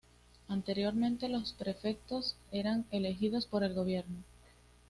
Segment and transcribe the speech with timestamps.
[0.47, 4.23] Anteriormente, los prefectos eran elegidos por el Gobierno.